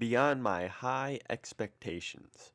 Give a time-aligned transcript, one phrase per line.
[0.00, 2.54] beyond my high expectations.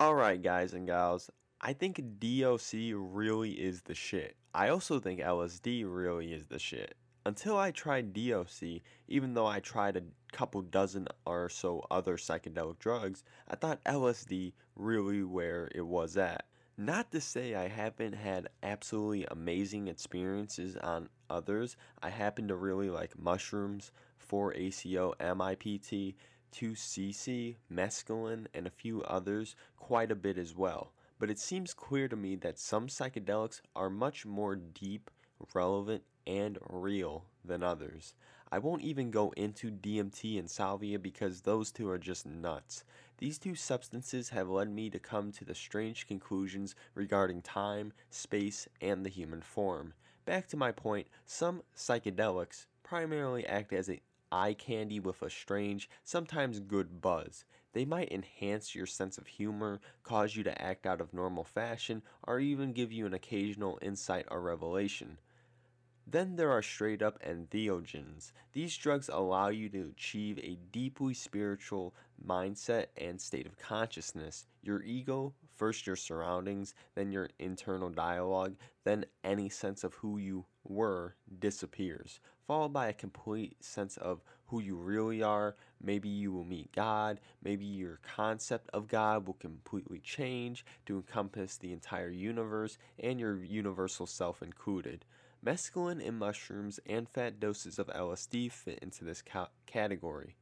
[0.00, 1.30] Alright, guys and gals,
[1.60, 4.34] I think DOC really is the shit.
[4.54, 6.94] I also think LSD really is the shit.
[7.26, 12.78] Until I tried DOC, even though I tried a couple dozen or so other psychedelic
[12.78, 16.46] drugs, I thought LSD really where it was at.
[16.78, 21.76] Not to say I haven't had absolutely amazing experiences on others.
[22.02, 23.92] I happen to really like mushrooms,
[24.28, 26.14] 4-ACO, MIPT,
[26.52, 30.92] 2CC, mescaline, and a few others quite a bit as well.
[31.18, 35.10] But it seems clear to me that some psychedelics are much more deep,
[35.52, 38.14] relevant, and real than others.
[38.50, 42.84] I won't even go into DMT and salvia because those two are just nuts.
[43.18, 48.68] These two substances have led me to come to the strange conclusions regarding time, space,
[48.80, 49.94] and the human form.
[50.24, 54.00] Back to my point, some psychedelics primarily act as a
[54.34, 57.44] eye candy with a strange, sometimes good buzz.
[57.72, 62.02] They might enhance your sense of humor, cause you to act out of normal fashion,
[62.26, 65.18] or even give you an occasional insight or revelation.
[66.06, 68.32] Then there are straight up entheogens.
[68.52, 74.46] These drugs allow you to achieve a deeply spiritual mindset and state of consciousness.
[74.62, 80.44] Your ego, first your surroundings, then your internal dialogue, then any sense of who you
[80.64, 85.56] were disappears, followed by a complete sense of who you really are.
[85.82, 91.56] Maybe you will meet God, maybe your concept of God will completely change to encompass
[91.56, 95.04] the entire universe and your universal self included.
[95.44, 100.36] Mescaline and mushrooms and fat doses of LSD fit into this ca- category.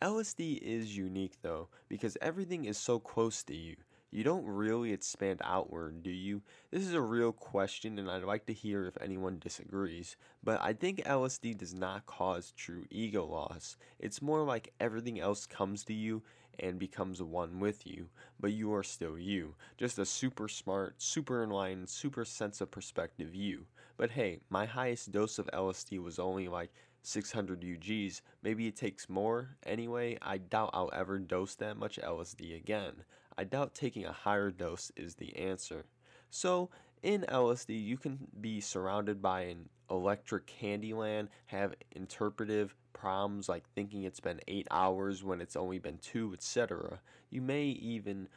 [0.00, 3.76] LSD is unique though, because everything is so close to you.
[4.14, 6.42] You don't really expand outward, do you?
[6.70, 10.16] This is a real question, and I'd like to hear if anyone disagrees.
[10.44, 13.78] But I think LSD does not cause true ego loss.
[13.98, 16.22] It's more like everything else comes to you
[16.60, 19.54] and becomes one with you, but you are still you.
[19.78, 23.64] Just a super smart, super enlightened, super sense of perspective you.
[23.96, 28.20] But hey, my highest dose of LSD was only like 600 UGs.
[28.42, 29.56] Maybe it takes more.
[29.64, 33.04] Anyway, I doubt I'll ever dose that much LSD again.
[33.36, 35.84] I doubt taking a higher dose is the answer.
[36.30, 36.70] So,
[37.02, 43.64] in LSD, you can be surrounded by an electric candy land, have interpretive problems like
[43.74, 47.00] thinking it's been eight hours when it's only been two, etc.
[47.30, 48.28] You may even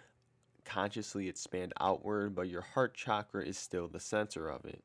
[0.65, 4.83] consciously expand outward, but your heart chakra is still the center of it.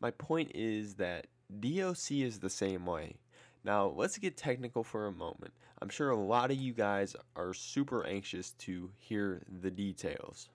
[0.00, 1.26] My point is that
[1.60, 3.16] DOC is the same way.
[3.64, 5.52] Now, let's get technical for a moment.
[5.80, 10.48] I'm sure a lot of you guys are super anxious to hear the details.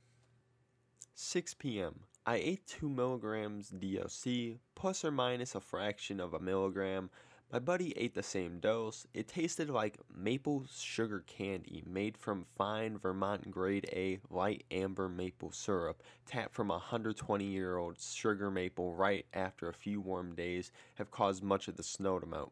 [1.16, 2.02] 6 p.m.
[2.26, 7.10] I ate 2 milligrams DOC, plus or minus a fraction of a milligram.
[7.50, 9.08] My buddy ate the same dose.
[9.14, 15.54] It tasted like maple sugar candy made from fine Vermont grade A light amber maple
[15.54, 20.74] syrup, tapped from a 120 year old sugar maple right after a few warm days
[20.96, 22.52] have caused much of the snow to melt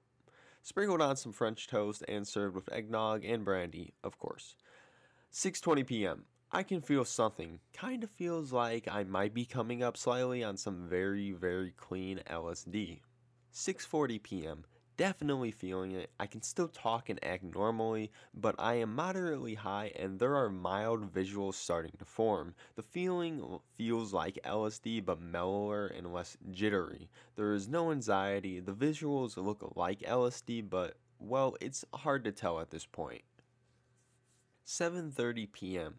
[0.65, 4.55] sprinkled on some French toast, and served with eggnog and brandy, of course.
[5.31, 6.25] 6:20 p.m.
[6.51, 7.59] I can feel something.
[7.71, 12.19] Kind of feels like I might be coming up slightly on some very very clean
[12.27, 13.01] LSD.
[13.53, 14.65] 6:40 p.m
[14.97, 16.11] definitely feeling it.
[16.19, 20.49] I can still talk and act normally, but I am moderately high and there are
[20.49, 22.55] mild visuals starting to form.
[22.75, 27.09] The feeling feels like LSD but mellower and less jittery.
[27.35, 28.59] There is no anxiety.
[28.59, 33.23] The visuals look like LSD, but well, it's hard to tell at this point.
[34.65, 35.95] 7:30 p.m.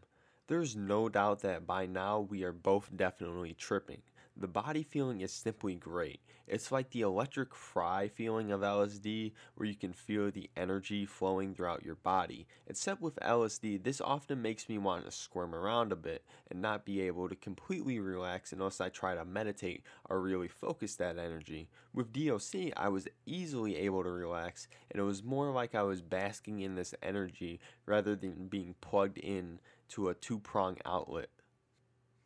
[0.49, 4.03] There's no doubt that by now we are both definitely tripping.
[4.39, 6.21] The body feeling is simply great.
[6.47, 11.55] It's like the electric fry feeling of LSD, where you can feel the energy flowing
[11.55, 12.47] throughout your body.
[12.67, 16.85] Except with LSD, this often makes me want to squirm around a bit and not
[16.85, 21.71] be able to completely relax unless I try to meditate or really focus that energy.
[21.95, 26.03] With DOC, I was easily able to relax, and it was more like I was
[26.03, 31.31] basking in this energy rather than being plugged in to a two prong outlet.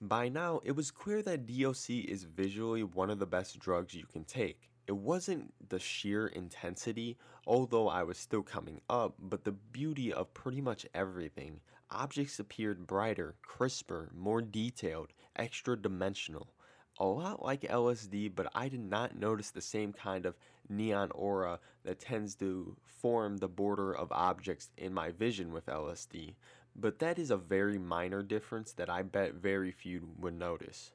[0.02, 4.06] By now, it was clear that DOC is visually one of the best drugs you
[4.06, 4.70] can take.
[4.86, 10.32] It wasn't the sheer intensity, although I was still coming up, but the beauty of
[10.32, 11.60] pretty much everything.
[11.90, 16.54] Objects appeared brighter, crisper, more detailed, extra dimensional.
[16.98, 20.38] A lot like LSD, but I did not notice the same kind of
[20.70, 26.36] neon aura that tends to form the border of objects in my vision with LSD
[26.76, 30.92] but that is a very minor difference that I bet very few would notice.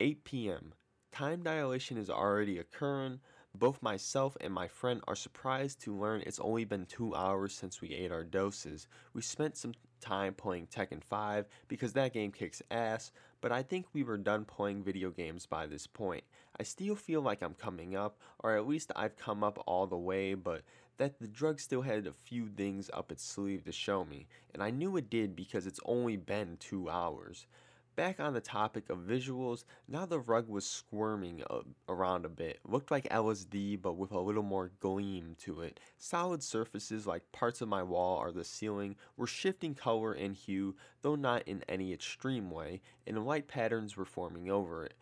[0.00, 0.72] 8 p.m.
[1.12, 3.20] Time dilation is already occurring.
[3.54, 7.80] Both myself and my friend are surprised to learn it's only been two hours since
[7.80, 8.88] we ate our doses.
[9.12, 13.86] We spent some time playing Tekken 5 because that game kicks ass, but I think
[13.92, 16.24] we were done playing video games by this point.
[16.58, 19.96] I still feel like I'm coming up, or at least I've come up all the
[19.96, 20.62] way, but
[20.98, 24.62] that the drug still had a few things up its sleeve to show me, and
[24.62, 27.46] I knew it did because it's only been two hours.
[27.94, 32.60] Back on the topic of visuals, now the rug was squirming a- around a bit.
[32.64, 35.78] Looked like LSD, but with a little more gleam to it.
[35.98, 40.74] Solid surfaces, like parts of my wall or the ceiling, were shifting color and hue,
[41.02, 44.94] though not in any extreme way, and light patterns were forming over it.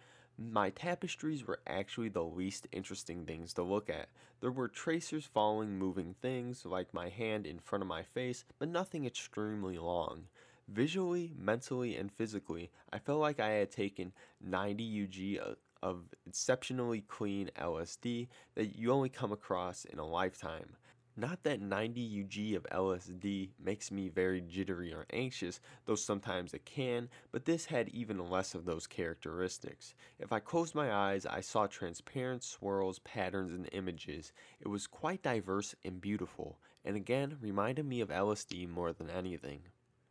[0.42, 4.08] My tapestries were actually the least interesting things to look at.
[4.40, 8.70] There were tracers following moving things, like my hand in front of my face, but
[8.70, 10.28] nothing extremely long.
[10.66, 17.50] Visually, mentally, and physically, I felt like I had taken 90 UG of exceptionally clean
[17.58, 20.76] LSD that you only come across in a lifetime.
[21.20, 26.64] Not that 90 UG of LSD makes me very jittery or anxious, though sometimes it
[26.64, 29.94] can, but this had even less of those characteristics.
[30.18, 34.32] If I closed my eyes, I saw transparent swirls, patterns, and images.
[34.60, 39.60] It was quite diverse and beautiful, and again reminded me of LSD more than anything.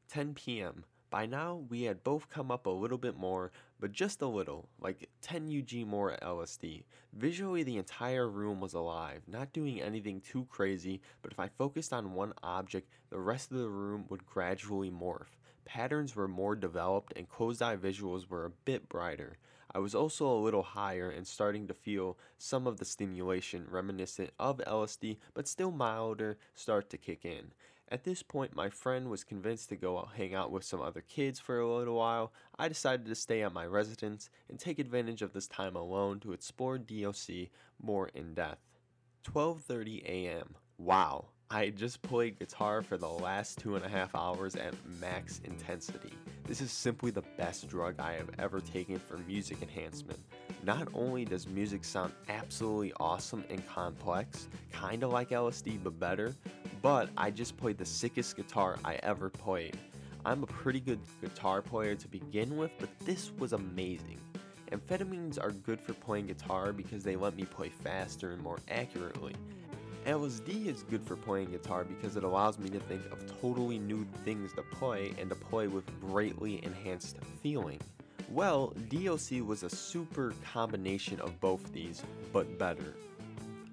[0.10, 0.86] 10 p.m.
[1.10, 4.70] By now, we had both come up a little bit more, but just a little,
[4.80, 6.84] like 10 UG more LSD.
[7.14, 11.94] Visually, the entire room was alive, not doing anything too crazy, but if I focused
[11.94, 15.38] on one object, the rest of the room would gradually morph.
[15.66, 19.38] Patterns were more developed, and closed eye visuals were a bit brighter.
[19.74, 24.32] I was also a little higher and starting to feel some of the stimulation reminiscent
[24.40, 27.52] of LSD, but still milder, start to kick in.
[27.92, 31.40] At this point, my friend was convinced to go hang out with some other kids
[31.40, 32.32] for a little while.
[32.58, 36.34] I decided to stay at my residence and take advantage of this time alone to
[36.34, 37.50] explore DOC
[37.82, 38.62] more in depth.
[39.24, 40.56] 12:30 a.m.
[40.78, 45.42] Wow, I just played guitar for the last two and a half hours at max
[45.44, 46.14] intensity.
[46.46, 50.20] This is simply the best drug I have ever taken for music enhancement.
[50.64, 56.36] Not only does music sound absolutely awesome and complex, kinda like LSD but better,
[56.82, 59.78] but I just played the sickest guitar I ever played.
[60.26, 64.20] I'm a pretty good guitar player to begin with, but this was amazing.
[64.72, 69.34] Amphetamines are good for playing guitar because they let me play faster and more accurately.
[70.06, 74.06] LSD is good for playing guitar because it allows me to think of totally new
[74.24, 77.80] things to play and to play with greatly enhanced feeling.
[78.30, 82.96] Well, DOC was a super combination of both these, but better.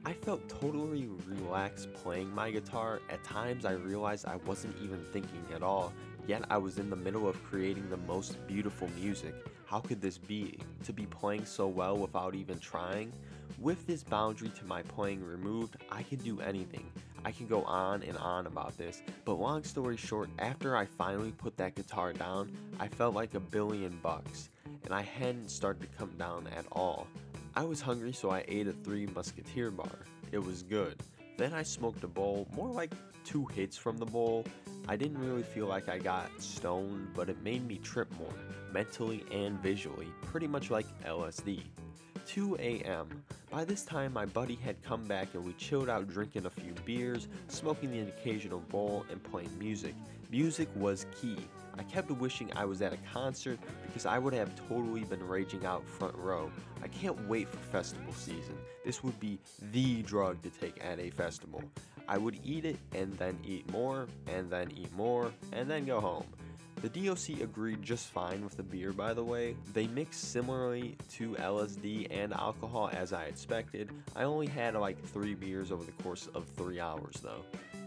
[0.07, 3.01] I felt totally relaxed playing my guitar.
[3.11, 5.93] At times, I realized I wasn't even thinking at all,
[6.29, 9.35] yet I was in the middle of creating the most beautiful music.
[9.65, 10.61] How could this be?
[10.85, 13.13] To be playing so well without even trying?
[13.59, 16.89] With this boundary to my playing removed, I could do anything.
[17.25, 21.33] I can go on and on about this, but long story short, after I finally
[21.33, 24.51] put that guitar down, I felt like a billion bucks,
[24.85, 27.09] and I hadn't started to come down at all.
[27.57, 29.99] I was hungry, so I ate a Three Musketeer bar.
[30.31, 31.03] It was good.
[31.39, 32.93] Then I smoked a bowl, more like
[33.25, 34.45] two hits from the bowl.
[34.89, 38.35] I didn't really feel like I got stoned, but it made me trip more,
[38.75, 41.63] mentally and visually, pretty much like LSD.
[42.27, 43.09] 2 a.m.
[43.51, 46.75] By this time, my buddy had come back and we chilled out drinking a few
[46.85, 49.95] beers, smoking the occasional bowl, and playing music.
[50.31, 51.39] Music was key.
[51.79, 55.65] I kept wishing I was at a concert because I would have totally been raging
[55.67, 56.51] out front row.
[56.83, 58.57] I can't wait for festival season.
[58.85, 59.39] This would be
[59.73, 61.63] the drug to take at a festival.
[62.09, 66.01] I would eat it and then eat more, and then eat more, and then go
[66.01, 66.27] home.
[66.83, 69.57] The DOC agreed just fine with the beer, by the way.
[69.73, 73.91] They mix similarly to LSD and alcohol as I expected.
[74.15, 77.45] I only had like three beers over the course of three hours, though.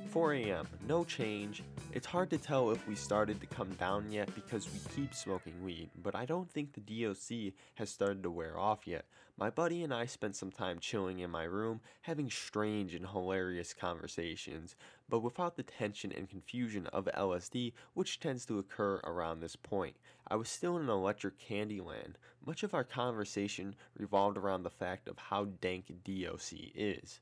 [0.09, 1.61] 4 a.m., no change.
[1.93, 5.63] It's hard to tell if we started to come down yet because we keep smoking
[5.63, 9.05] weed, but I don't think the DOC has started to wear off yet.
[9.37, 13.75] My buddy and I spent some time chilling in my room, having strange and hilarious
[13.75, 14.75] conversations,
[15.07, 19.95] but without the tension and confusion of LSD, which tends to occur around this point.
[20.27, 22.17] I was still in an electric candy land.
[22.43, 27.19] Much of our conversation revolved around the fact of how dank DOC is.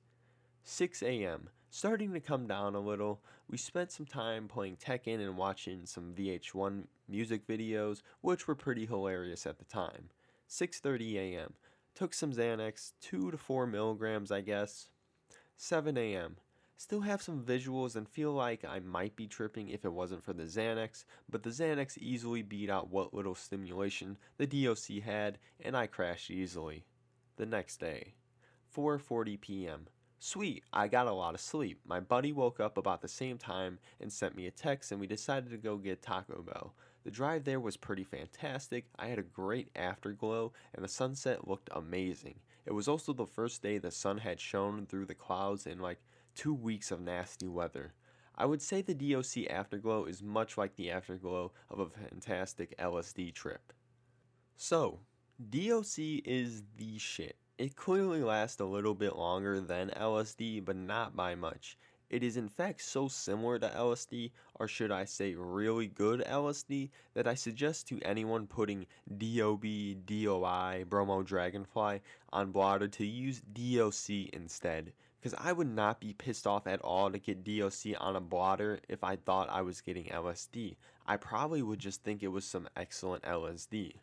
[0.69, 1.47] 6 a.m.
[1.69, 6.13] Starting to come down a little, we spent some time playing Tekken and watching some
[6.13, 10.09] VH1 music videos, which were pretty hilarious at the time.
[10.49, 11.53] 6:30 a.m.
[11.95, 14.89] Took some Xanax, 2 to 4 milligrams, I guess.
[15.55, 16.35] 7 a.m.
[16.75, 20.33] Still have some visuals and feel like I might be tripping if it wasn't for
[20.33, 25.77] the Xanax, but the Xanax easily beat out what little stimulation the DOC had, and
[25.77, 26.83] I crashed easily.
[27.37, 28.15] The next day.
[28.75, 29.87] 4:40 p.m.
[30.19, 31.79] Sweet, I got a lot of sleep.
[31.85, 35.05] My buddy woke up about the same time and sent me a text and we
[35.05, 36.73] decided to go get Taco Bell.
[37.03, 38.85] The drive there was pretty fantastic.
[38.97, 42.39] I had a great afterglow and the sunset looked amazing.
[42.65, 45.99] It was also the first day the sun had shone through the clouds in like
[46.35, 47.93] 2 weeks of nasty weather.
[48.35, 53.33] I would say the DOC afterglow is much like the afterglow of a fantastic LSD
[53.33, 53.71] trip.
[54.55, 54.99] So,
[55.49, 57.37] DOC is the shit.
[57.57, 61.75] It clearly lasts a little bit longer than LSD, but not by much.
[62.07, 66.91] It is in fact so similar to LSD, or should I say really good LSD,
[67.15, 68.85] that I suggest to anyone putting
[69.17, 69.65] DOB,
[70.05, 74.93] DOI, Bromo Dragonfly on blotter to use DOC instead.
[75.19, 78.81] Because I would not be pissed off at all to get DOC on a blotter
[78.87, 80.75] if I thought I was getting LSD.
[81.07, 83.95] I probably would just think it was some excellent LSD.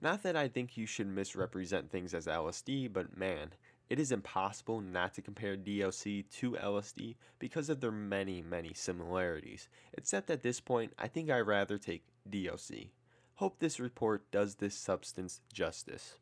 [0.00, 3.52] Not that I think you should misrepresent things as LSD, but man,
[3.88, 9.68] it is impossible not to compare DOC to LSD because of their many, many similarities.
[9.94, 12.88] Except at this point, I think I'd rather take DOC.
[13.36, 16.18] Hope this report does this substance justice.